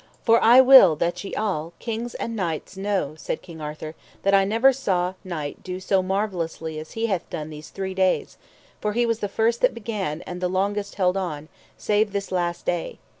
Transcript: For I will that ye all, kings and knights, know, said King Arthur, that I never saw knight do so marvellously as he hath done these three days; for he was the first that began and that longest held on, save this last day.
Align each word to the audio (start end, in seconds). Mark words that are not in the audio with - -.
For 0.23 0.43
I 0.43 0.61
will 0.61 0.95
that 0.95 1.23
ye 1.23 1.35
all, 1.35 1.73
kings 1.77 2.15
and 2.15 2.35
knights, 2.35 2.75
know, 2.75 3.13
said 3.19 3.43
King 3.43 3.61
Arthur, 3.61 3.93
that 4.23 4.33
I 4.33 4.43
never 4.45 4.73
saw 4.73 5.13
knight 5.23 5.61
do 5.61 5.79
so 5.79 6.01
marvellously 6.01 6.79
as 6.79 6.93
he 6.93 7.05
hath 7.05 7.29
done 7.29 7.51
these 7.51 7.69
three 7.69 7.93
days; 7.93 8.39
for 8.79 8.93
he 8.93 9.05
was 9.05 9.19
the 9.19 9.29
first 9.29 9.61
that 9.61 9.75
began 9.75 10.23
and 10.23 10.41
that 10.41 10.47
longest 10.47 10.95
held 10.95 11.17
on, 11.17 11.49
save 11.77 12.13
this 12.13 12.31
last 12.31 12.65
day. 12.65 12.97